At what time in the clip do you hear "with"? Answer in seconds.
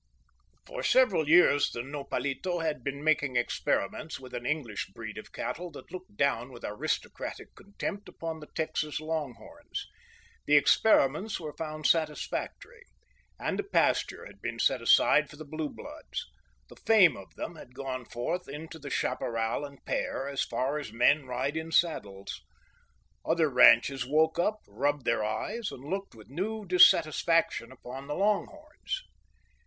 4.19-4.33, 6.51-6.65, 26.15-26.27